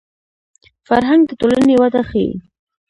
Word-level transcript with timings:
فرهنګ 0.87 1.21
د 1.27 1.31
ټولنې 1.41 1.75
وده 1.81 2.01
ښيي 2.09 2.31